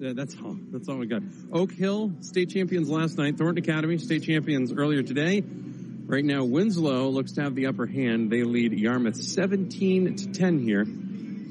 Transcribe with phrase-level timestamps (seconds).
[0.00, 0.56] That's all.
[0.72, 1.22] That's all we got.
[1.52, 3.36] Oak Hill, state champions last night.
[3.36, 5.42] Thornton Academy, state champions earlier today.
[5.42, 8.30] Right now, Winslow looks to have the upper hand.
[8.30, 10.86] They lead Yarmouth 17 to 10 here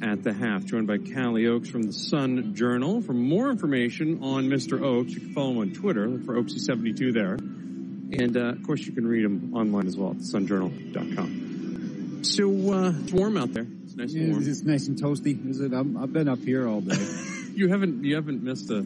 [0.01, 0.65] at the half.
[0.65, 3.01] Joined by Kalle Oakes from the Sun Journal.
[3.01, 4.81] For more information on Mr.
[4.81, 6.07] Oakes, you can follow him on Twitter.
[6.07, 7.33] Look for Oaksy72 there.
[7.33, 12.23] And uh, of course, you can read him online as well at sunjournal.com.
[12.23, 13.67] So uh, it's warm out there.
[13.83, 14.43] It's nice and warm.
[14.45, 15.49] it's nice and toasty.
[15.49, 15.71] Is it?
[15.71, 16.97] I'm, I've been up here all day.
[17.59, 18.77] You haven't you haven't missed a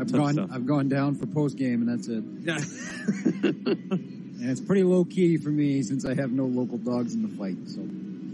[0.00, 0.32] I've gone.
[0.32, 0.50] stuff.
[0.52, 2.24] I've gone down for post game, and that's it.
[2.42, 2.58] yeah.
[4.40, 7.28] And it's pretty low key for me since I have no local dogs in the
[7.28, 7.56] fight.
[7.66, 7.80] So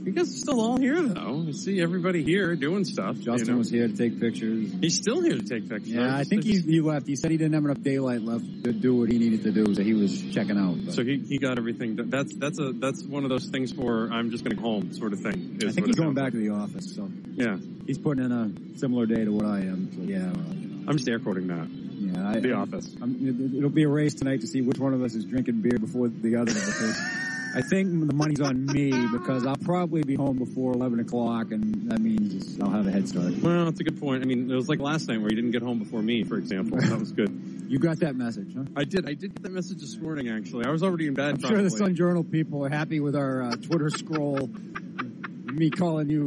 [0.05, 1.42] you guys are still all here though.
[1.47, 3.16] You see everybody here doing stuff.
[3.16, 3.58] Justin you know.
[3.58, 4.72] was here to take pictures.
[4.80, 5.88] He's still here to take pictures.
[5.94, 7.06] Yeah, I think he, he left.
[7.06, 9.75] He said he didn't have enough daylight left to do what he needed to do,
[9.75, 10.77] so he was checking out.
[10.84, 11.97] But So he, he got everything.
[11.97, 12.10] done.
[12.10, 15.12] That's that's a that's one of those things for I'm just going to home sort
[15.12, 15.58] of thing.
[15.66, 16.94] I think he's going back to the office.
[16.94, 19.91] So Yeah, he's putting in a similar day to what I am.
[19.94, 20.84] So yeah, well, you know.
[20.91, 21.66] I'm just air quoting that.
[21.69, 22.28] yeah.
[22.30, 22.94] I, The I- office.
[23.00, 25.62] I'm, it- it'll be a race tonight to see which one of us is drinking
[25.62, 26.52] beer before the other.
[27.56, 31.88] I think the money's on me because I'll probably be home before 11 o'clock, and
[31.91, 33.33] that means I'll have a head start.
[33.38, 34.22] Well, that's a good point.
[34.22, 36.36] I mean, it was like last night where you didn't get home before me, for
[36.36, 36.78] example.
[36.78, 37.30] That was good.
[37.64, 38.64] You got that message, huh?
[38.77, 39.08] I did.
[39.08, 40.28] I did get that message this morning.
[40.28, 41.36] Actually, I was already in bed.
[41.36, 44.50] I'm sure the Sun Journal people are happy with our uh, Twitter scroll.
[45.47, 46.27] Me calling you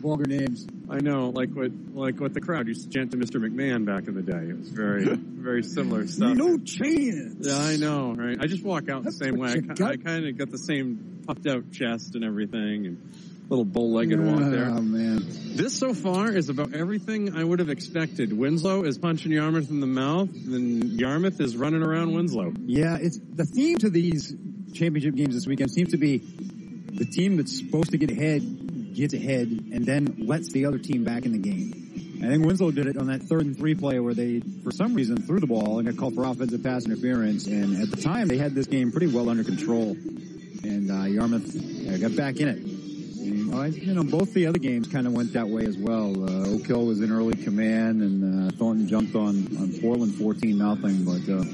[0.00, 0.66] vulgar names.
[0.88, 3.36] I know, like what like what the crowd used to chant to Mr.
[3.40, 4.48] McMahon back in the day.
[4.50, 6.36] It was very very similar stuff.
[6.36, 7.46] No chance.
[7.46, 8.38] Yeah, I know, right?
[8.40, 9.50] I just walk out the same way.
[9.50, 9.92] I, you ki- got.
[9.92, 13.12] I kind of got the same puffed out chest and everything, and
[13.48, 14.66] little bow-legged walk there.
[14.70, 15.24] Oh man.
[15.56, 18.32] This so far is about everything I would have expected.
[18.32, 22.52] Winslow is punching Yarmouth in the mouth, and Yarmouth is running around Winslow.
[22.66, 24.34] Yeah, it's the theme to these
[24.72, 26.18] championship games this weekend seems to be
[26.92, 28.42] the team that's supposed to get ahead
[28.94, 32.20] gets ahead and then lets the other team back in the game.
[32.22, 34.92] I think Winslow did it on that third and three play where they, for some
[34.92, 37.46] reason, threw the ball and got called for offensive pass interference.
[37.46, 39.92] And at the time, they had this game pretty well under control.
[40.62, 41.56] And uh, Yarmouth
[41.88, 42.58] uh, got back in it.
[42.58, 46.12] And, uh, you know, both the other games kind of went that way as well.
[46.22, 50.58] Uh, Oak Hill was in early command, and uh, Thornton jumped on on Portland fourteen
[50.58, 51.04] nothing.
[51.04, 51.44] But uh,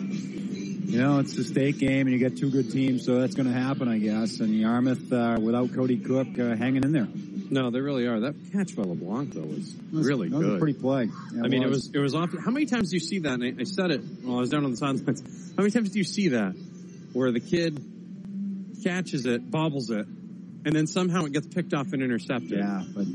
[0.86, 3.46] you know, it's a state game, and you get two good teams, so that's going
[3.52, 4.40] to happen, I guess.
[4.40, 7.08] And Yarmouth, uh, without Cody Cook, uh, hanging in there.
[7.50, 8.20] No, they really are.
[8.20, 10.56] That catch by LeBlanc though was was- really that was good.
[10.56, 11.08] a pretty play.
[11.32, 12.40] Yeah, I mean, it was it was often.
[12.40, 13.34] How many times do you see that?
[13.34, 15.52] And I, I said it while I was down on the sidelines.
[15.56, 16.54] How many times do you see that
[17.12, 17.80] where the kid
[18.82, 20.06] catches it, bobbles it,
[20.64, 22.58] and then somehow it gets picked off and intercepted?
[22.58, 23.06] Yeah, but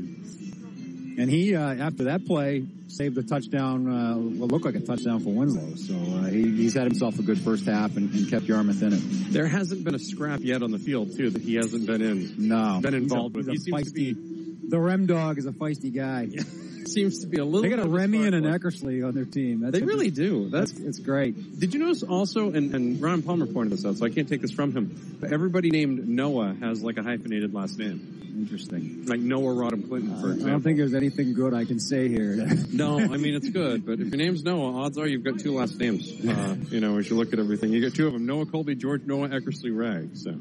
[1.18, 3.88] and he uh, after that play saved a touchdown.
[3.88, 5.74] Uh, what looked like a touchdown for Winslow.
[5.76, 8.92] So uh, he, he's had himself a good first half and, and kept Yarmouth in
[8.92, 9.00] it.
[9.32, 12.48] There hasn't been a scrap yet on the field too that he hasn't been in.
[12.48, 13.56] No, Been involved he's a, with.
[13.56, 14.70] he's He a seems to feisty.
[14.70, 16.28] The Rem dog is a feisty guy.
[16.84, 17.62] Seems to be a little.
[17.62, 18.42] They got a Remy and an.
[18.44, 19.60] Eckersley on their team.
[19.60, 20.48] That's They really do.
[20.50, 21.60] That's That's it's great.
[21.60, 24.40] Did you notice also, and, and Ron Palmer pointed this out, so I can't take
[24.42, 28.21] this from him, but everybody named Noah has like a hyphenated last name.
[28.34, 29.04] Interesting.
[29.06, 32.48] Like Noah Rodham Clinton, for I don't think there's anything good I can say here.
[32.72, 35.54] No, I mean, it's good, but if your name's Noah, odds are you've got two
[35.54, 36.10] last names.
[36.26, 37.70] Uh, you know, as you look at everything.
[37.72, 40.16] You got two of them, Noah Colby, George Noah Eckersley Rag.
[40.16, 40.34] So,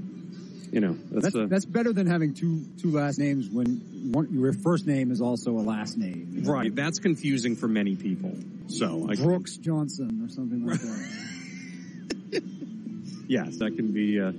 [0.72, 4.30] you know, that's, That's, uh, that's better than having two two last names when one,
[4.31, 6.30] your first name is also a last name.
[6.34, 6.53] you know?
[6.53, 6.74] right.
[6.74, 8.34] That's confusing for many people.
[8.68, 12.44] So, I, Brooks Johnson or something like that.
[13.28, 14.31] yes, that can be, uh,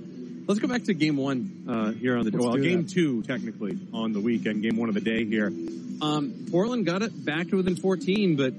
[0.47, 2.91] let's go back to game one, uh, here on the, Let's well, game that.
[2.91, 5.47] two, technically, on the weekend, game one of the day here.
[6.01, 8.53] Um, Portland got it back to within 14, but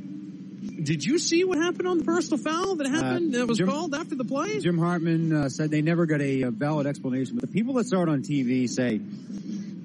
[0.85, 3.95] did you see what happened on the personal foul that happened, that was Jim- called
[3.95, 4.61] after the play?
[4.61, 7.87] Jim Hartman uh, said they never got a, uh valid explanation, but the people that
[7.87, 9.01] saw it on TV say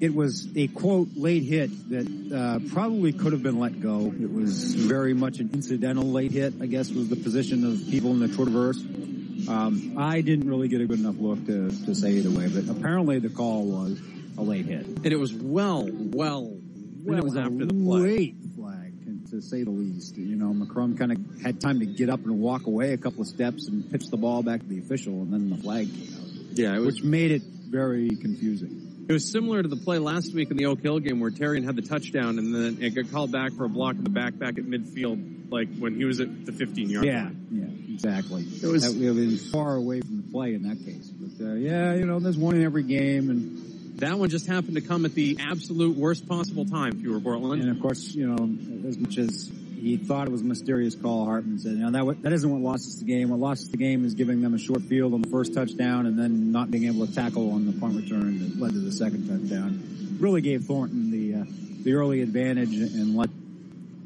[0.00, 4.06] it was a quote late hit that uh, probably could have been let go.
[4.06, 8.10] It was very much an incidental late hit, I guess, was the position of people
[8.12, 9.19] in the Twitterverse.
[9.48, 12.68] Um, I didn't really get a good enough look to, to say either way, but
[12.68, 14.00] apparently the call was
[14.38, 14.86] a late hit.
[14.86, 16.56] And it was well, well,
[17.04, 18.00] well it was after the play.
[18.00, 18.92] late flag,
[19.30, 20.16] to say the least.
[20.16, 23.22] You know, McCrum kind of had time to get up and walk away a couple
[23.22, 26.14] of steps and pitch the ball back to the official, and then the flag came
[26.14, 29.04] out, Yeah, it was which made it very confusing.
[29.08, 31.64] It was similar to the play last week in the Oak Hill game where Therrien
[31.64, 34.38] had the touchdown and then it got called back for a block in the back
[34.38, 37.46] back at midfield, like when he was at the 15 yard Yeah, line.
[37.50, 37.64] yeah,
[38.04, 38.42] exactly.
[38.62, 41.08] It was- that, it was far away from the play in that case.
[41.08, 44.76] But uh, yeah, you know, there's one in every game, and That one just happened
[44.76, 47.62] to come at the absolute worst possible time if you were Portland.
[47.62, 51.24] and of course, you know, as much as he thought it was a mysterious call,
[51.26, 53.28] Hartman said, "You know, that that isn't what lost us the game.
[53.30, 56.06] What lost us the game is giving them a short field on the first touchdown,
[56.06, 58.92] and then not being able to tackle on the punt return that led to the
[58.92, 60.16] second touchdown.
[60.18, 61.44] Really gave Thornton the uh,
[61.82, 63.30] the early advantage and let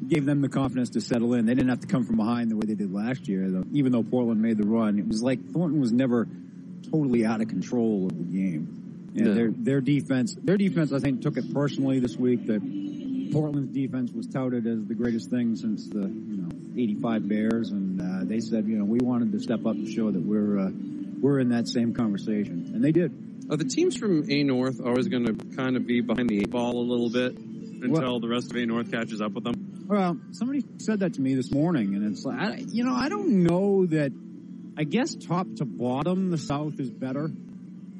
[0.07, 1.45] gave them the confidence to settle in.
[1.45, 3.49] They didn't have to come from behind the way they did last year.
[3.49, 6.27] Though, even though Portland made the run, it was like Thornton was never
[6.91, 9.11] totally out of control of the game.
[9.15, 9.33] And Yeah.
[9.33, 12.61] their their defense, their defense, I think, took it personally this week that
[13.31, 18.01] Portland's defense was touted as the greatest thing since the you know '85 Bears, and
[18.01, 20.71] uh, they said, you know, we wanted to step up and show that we're uh,
[21.21, 23.11] we're in that same conversation, and they did.
[23.49, 26.49] Are the teams from A North always going to kind of be behind the eight
[26.49, 29.53] ball a little bit until Well- the rest of A North catches up with them?
[29.87, 33.09] Well, somebody said that to me this morning, and it's like, I, you know, I
[33.09, 34.11] don't know that.
[34.77, 37.31] I guess top to bottom, the South is better.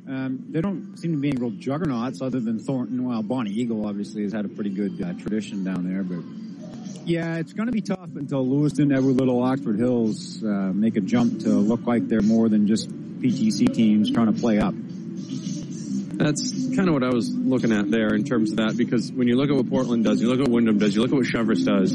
[0.07, 3.05] Um, they don't seem to be any real juggernauts other than Thornton.
[3.05, 6.23] Well, Bonnie Eagle obviously has had a pretty good uh, tradition down there, but
[7.05, 11.01] yeah, it's going to be tough until Lewiston, Edward Little, Oxford Hills uh, make a
[11.01, 14.73] jump to look like they're more than just PTC teams trying to play up.
[16.17, 19.27] That's kind of what I was looking at there in terms of that because when
[19.27, 21.15] you look at what Portland does, you look at what Windham does, you look at
[21.15, 21.93] what Cheverus does,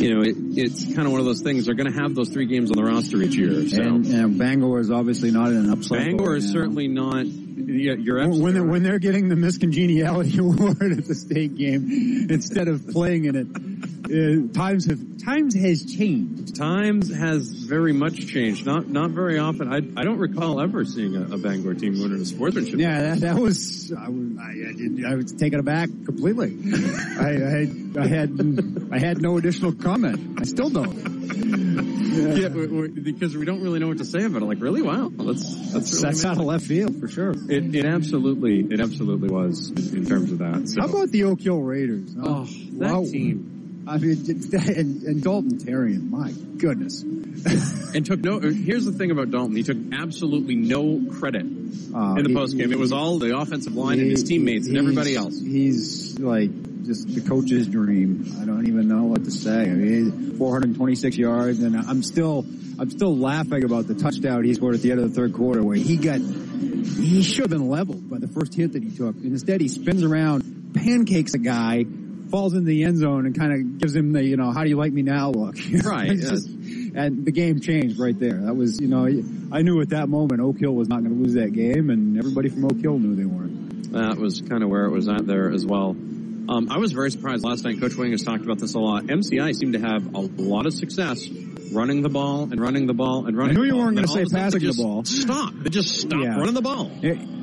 [0.00, 1.66] you know, it, it's kind of one of those things.
[1.66, 3.68] They're going to have those three games on the roster each year.
[3.68, 5.98] So And, and Bangor is obviously not in an upside.
[5.98, 7.26] Bangor is certainly not.
[7.26, 8.70] Yeah, you're when they're, right.
[8.70, 13.46] when they're getting the miscongeniality award at the state game instead of playing in it,
[14.04, 16.56] uh, times have times has changed.
[16.56, 18.64] Times has very much changed.
[18.66, 19.72] Not not very often.
[19.72, 22.78] I I don't recall ever seeing a, a Bangor team win in a sportsmanship.
[22.78, 26.56] Yeah, that, that was I was I, I, did, I was taken aback completely.
[27.18, 30.40] I, I I had I had no additional comment.
[30.40, 31.18] I still don't.
[32.18, 34.46] Yeah, we- we- because we don't really know what to say about it.
[34.46, 34.82] Like, really?
[34.82, 37.30] Wow, that's that's, really That's out of left field for sure.
[37.30, 40.68] It, it absolutely, it absolutely was in, in terms of that.
[40.68, 40.80] So.
[40.80, 42.14] How about the Oak Hill Raiders?
[42.14, 42.22] huh?
[42.26, 42.44] oh,
[42.78, 43.04] that Wow.
[43.04, 43.54] team?
[43.88, 47.04] I mean, and, and Dalton Therrien, my goodness.
[47.94, 48.38] And took no.
[48.40, 52.54] Here's the thing about Dalton: he took absolutely no credit Uh, in the he- post
[52.58, 52.70] game.
[52.70, 55.40] It was all the offensive line and his He- teammates and everybody else.
[55.40, 56.50] He's like
[56.84, 58.34] just the coach's dream.
[58.42, 59.62] I don't even know what to say.
[59.62, 62.44] I mean, 426 yards, and I'm still,
[62.78, 65.62] I'm still laughing about the touchdown he scored at the end of the third quarter,
[65.62, 69.14] where he got, he should have been leveled by the first hit that he took,
[69.16, 71.84] and instead he spins around, pancakes a guy,
[72.30, 74.68] falls into the end zone, and kind of gives him the, you know, how do
[74.68, 75.56] you like me now look.
[75.84, 76.48] Right, just-
[76.94, 78.38] and the game changed right there.
[78.42, 79.04] That was, you know,
[79.52, 82.18] I knew at that moment Oak Hill was not going to lose that game, and
[82.18, 83.92] everybody from Oak Hill knew they weren't.
[83.92, 85.94] That was kind of where it was at there as well.
[86.48, 87.78] Um, I was very surprised last night.
[87.78, 89.04] Coach Wing has talked about this a lot.
[89.04, 91.28] MCI seemed to have a lot of success
[91.72, 93.54] running the ball and running the ball and running.
[93.56, 95.04] I knew you weren't gonna say a passing the ball.
[95.04, 95.52] Stop!
[95.54, 96.38] They just stopped Yeah.
[96.38, 96.90] running the ball.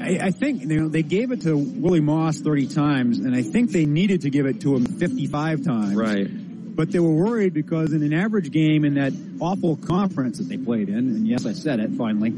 [0.02, 3.44] I, I think you know they gave it to Willie Moss 30 times, and I
[3.44, 5.94] think they needed to give it to him 55 times.
[5.96, 6.28] Right.
[6.76, 10.58] But they were worried because in an average game in that awful conference that they
[10.58, 12.32] played in, and yes, I said it finally,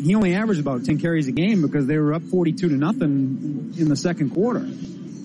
[0.00, 3.72] he only averaged about 10 carries a game because they were up 42 to nothing
[3.78, 4.68] in the second quarter.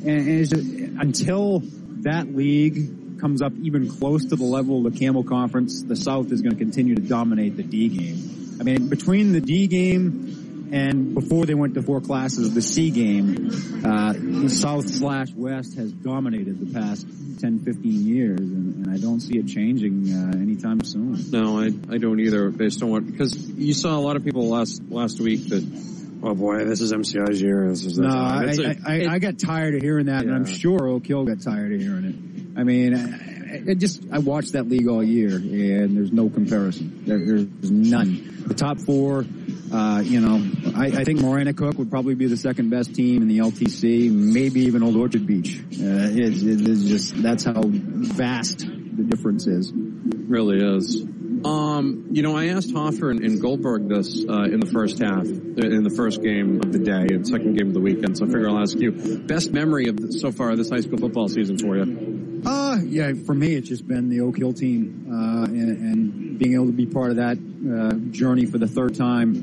[0.06, 1.62] And, just, until
[2.02, 6.32] that league comes up even close to the level of the Campbell Conference, the South
[6.32, 8.58] is going to continue to dominate the D game.
[8.60, 12.92] I mean, between the D game and before they went to four classes, the C
[12.92, 13.50] game,
[13.86, 17.08] uh, the South slash West has dominated the past
[17.40, 21.18] 10, 15 years, and, and I don't see it changing uh, anytime soon.
[21.32, 22.50] No, I I don't either.
[22.50, 25.97] Based on what because you saw a lot of people last last week that.
[26.24, 27.70] Oh boy, this is MCI's year.
[27.70, 28.16] This is No, that.
[28.18, 31.06] I, It's a- I, I, I got tired of hearing that, and I'm sure Oak
[31.06, 32.60] Hill got tired of hearing it.
[32.60, 37.04] I mean, I, I just I watched that league all year, and there's no comparison.
[37.06, 38.34] There, there's none.
[38.48, 39.26] The top four,
[39.74, 40.42] uh, you know,
[40.76, 44.62] I, I think Maranacook would probably be the second best team in the LTC, maybe
[44.62, 45.60] even Old Orchard Beach.
[45.60, 49.72] Uh, it, it is just that's how vast the difference is.
[49.74, 51.04] really is.
[51.46, 55.26] Um, you know, I asked Hoffer and, and Goldberg this uh, in the first half,
[55.26, 58.18] in the first game of the day and second game of the weekend.
[58.18, 58.92] So I figure I'll ask you
[59.26, 62.42] best memory of the, so far this high school football season for you.
[62.46, 66.54] Uh, yeah, for me, it's just been the Oak Hill team, uh, and, and being
[66.54, 69.34] able to be part of that, uh, journey for the third time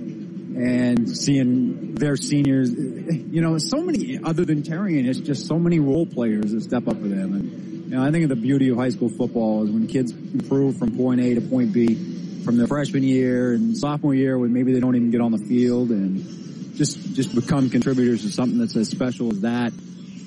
[0.57, 5.81] and seeing their seniors, you know, so many, other than Therrien, it's just so many
[5.81, 7.35] role players that step up for them.
[7.35, 10.79] And, you know, I think the beauty of high school football is when kids improve
[10.79, 14.73] from point A to point B from their freshman year and sophomore year when maybe
[14.73, 18.77] they don't even get on the field and, just just become contributors to something that's
[18.77, 19.73] as special as that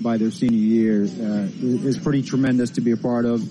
[0.01, 1.47] by their senior year uh,
[1.87, 3.43] is pretty tremendous to be a part of.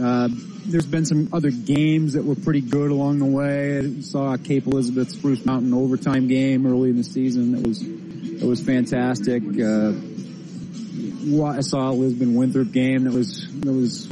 [0.00, 0.28] Uh,
[0.64, 3.80] there's been some other games that were pretty good along the way.
[3.80, 8.46] I saw Cape Elizabeth Spruce Mountain overtime game early in the season that was that
[8.46, 9.42] was fantastic.
[9.42, 9.92] Uh,
[11.22, 14.08] I saw a Lisbon Winthrop game that was that was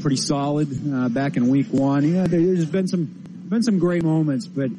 [0.00, 2.14] pretty solid uh, back in week one.
[2.14, 3.04] Yeah, there's been some
[3.48, 4.70] been some great moments, but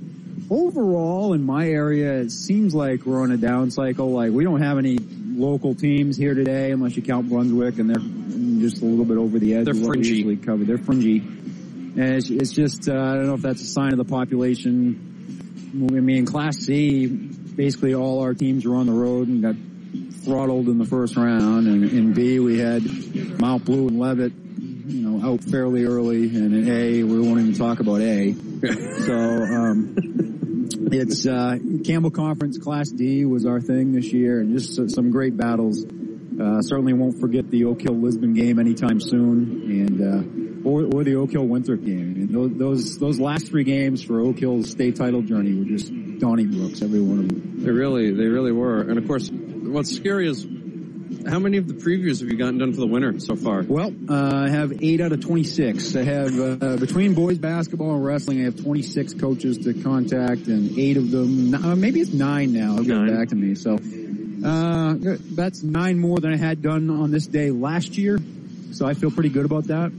[0.49, 4.11] overall in my area, it seems like we're on a down cycle.
[4.11, 8.67] Like we don't have any local teams here today, unless you count Brunswick, and they're
[8.69, 9.65] just a little bit over the edge.
[9.65, 10.09] They're of what we fringy.
[10.17, 10.63] usually cover.
[10.63, 13.97] They're fringy, and it's, it's just uh, I don't know if that's a sign of
[13.97, 15.17] the population.
[15.73, 19.55] I mean, Class C, basically all our teams were on the road and got
[20.23, 22.83] throttled in the first round, and in B we had
[23.39, 27.53] Mount Blue and Leavitt, you know, out fairly early, and in A we won't even
[27.53, 28.33] talk about A.
[29.05, 29.95] so um,
[30.91, 35.38] it's uh, Campbell Conference Class D was our thing this year, and just some great
[35.38, 35.85] battles.
[35.85, 41.03] Uh, certainly won't forget the Oak Hill Lisbon game anytime soon, and uh, or, or
[41.03, 42.15] the Oak Hill Winthrop game.
[42.15, 45.91] And those, those those last three games for Oak Hill's state title journey were just
[46.19, 47.63] Donnie Brooks, every one of them.
[47.63, 48.81] They really, they really were.
[48.81, 49.29] And of course,
[49.63, 50.45] what's scary is
[51.27, 53.63] how many of the previews have you gotten done for the winter so far?
[53.63, 55.95] Well, uh, I have eight out of 26.
[55.95, 60.77] I have, uh, between boys basketball and wrestling, I have 26 coaches to contact and
[60.77, 63.55] eight of them, uh, maybe it's nine now, have gotten back to me.
[63.55, 63.79] So,
[64.45, 64.95] uh,
[65.31, 68.19] that's nine more than I had done on this day last year.
[68.71, 69.91] So I feel pretty good about that.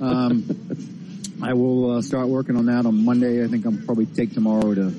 [0.00, 0.44] Um,
[1.42, 3.42] I will uh, start working on that on Monday.
[3.42, 4.90] I think I'll probably take tomorrow to,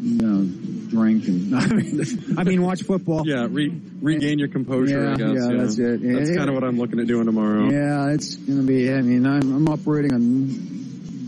[0.00, 0.59] you know,
[0.90, 3.22] drink and, I mean, I mean watch football.
[3.26, 5.34] Yeah, re- regain your composure, Yeah, I guess.
[5.50, 6.02] yeah, that's it.
[6.02, 6.36] That's Yeah.
[6.36, 7.70] kind of what I'm looking at doing tomorrow.
[7.70, 8.92] Yeah, it's gonna be.
[8.92, 10.48] I mean, I'm, I'm operating on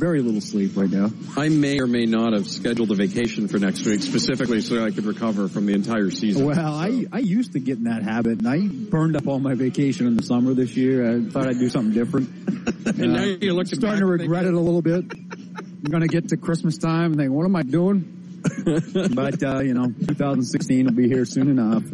[0.02, 1.10] very little sleep right now.
[1.36, 4.90] I may or may not have scheduled a vacation for next week specifically so I
[4.90, 6.44] could recover from the entire season.
[6.44, 9.54] Well, I I used to get in that habit, and I burned up all my
[9.54, 11.08] vacation in the summer this year.
[11.08, 12.30] I thought I'd do something different.
[12.86, 15.04] and now uh, you're looking starting back to and regret it a little bit.
[15.14, 18.18] I'm gonna get to Christmas time and think, what am I doing?
[19.14, 21.84] but uh, you know, 2016 will be here soon enough.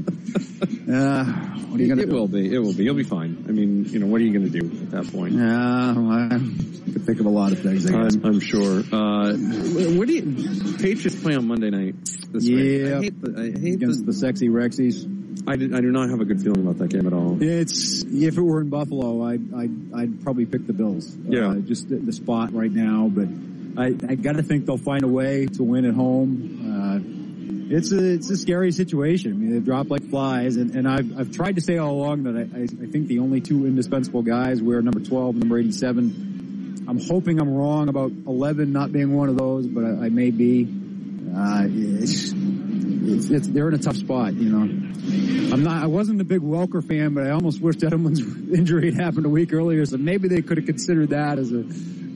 [0.89, 2.15] Uh, what are you gonna It do?
[2.15, 2.53] will be.
[2.55, 2.83] It will be.
[2.83, 3.45] You'll be fine.
[3.47, 5.35] I mean, you know, what are you going to do at that point?
[5.35, 7.85] Yeah, well, I could think of a lot of things.
[7.87, 8.15] I guess.
[8.17, 8.79] I'm, I'm sure.
[8.91, 11.95] Uh, what do you, Patriots play on Monday night
[12.33, 12.81] this week.
[12.89, 12.97] Yeah.
[12.97, 15.05] I hate the, I hate Against the the, sexy Rexies.
[15.47, 17.37] I, did, I do not have a good feeling about that game at all.
[17.43, 21.15] It's if it were in Buffalo, I'd I'd, I'd probably pick the Bills.
[21.25, 21.51] Yeah.
[21.51, 23.29] uh, just the, the spot right now, but
[23.79, 27.71] I I got to think they'll find a way to win at home.
[27.71, 29.33] Uh, it's a it's a scary situation.
[29.33, 32.25] I mean, they drop like flies, and, and I've I've tried to say all along
[32.25, 35.59] that I, I I think the only two indispensable guys were number twelve and number
[35.59, 36.85] eighty seven.
[36.89, 40.31] I'm hoping I'm wrong about eleven not being one of those, but I, I may
[40.31, 40.67] be.
[41.37, 44.63] Uh, it's, it's, it's they're in a tough spot, you know.
[45.53, 45.83] I'm not.
[45.83, 48.21] I wasn't a big Welker fan, but I almost wished Edelman's
[48.59, 51.63] injury had happened a week earlier, so maybe they could have considered that as a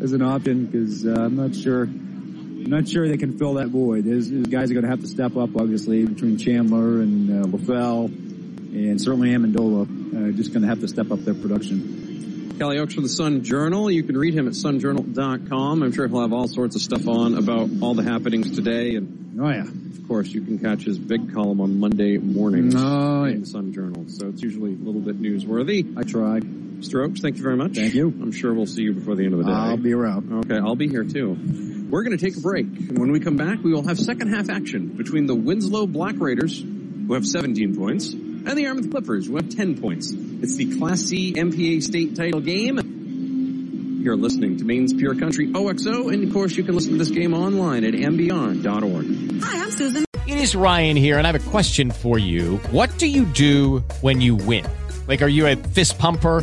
[0.03, 1.83] as an option because uh, I'm not sure.
[1.85, 4.05] I'm not sure they can fill that void.
[4.05, 7.47] There's, there's guys are going to have to step up, obviously, between Chandler and uh,
[7.49, 9.83] LaFell, and certainly Amendola.
[9.83, 12.55] Uh, just going to have to step up their production.
[12.59, 13.91] Kalle Oakes from the Sun Journal.
[13.91, 15.83] You can read him at sunjournal.com.
[15.83, 18.95] I'm sure he'll have all sorts of stuff on about all the happenings today.
[18.95, 19.63] And Oh yeah.
[19.63, 23.73] of course, you can catch his big column on Monday mornings Oh, in the Sun
[23.73, 24.05] Journal.
[24.09, 25.99] So it's usually a little bit newsworthy.
[25.99, 26.45] I tried.
[26.83, 27.75] Strokes, thank you very much.
[27.75, 28.09] Thank you.
[28.09, 29.53] I'm sure we'll see you before the end of the day.
[29.53, 30.45] I'll be around.
[30.45, 31.89] Okay, I'll be here too.
[31.91, 34.33] We're going to take a break, and when we come back, we will have second
[34.33, 39.27] half action between the Winslow Black Raiders, who have 17 points, and the Yarmouth Clippers,
[39.27, 40.11] who have 10 points.
[40.11, 44.01] It's the Class C MPA state title game.
[44.03, 47.11] You're listening to Maine's Pure Country OXO, and of course, you can listen to this
[47.11, 49.43] game online at mbr.org.
[49.43, 50.05] Hi, I'm Susan.
[50.27, 52.57] It is Ryan here, and I have a question for you.
[52.71, 54.67] What do you do when you win?
[55.07, 56.43] Like, are you a fist pumper?